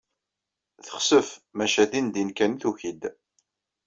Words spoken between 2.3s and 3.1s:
kan tuki-d.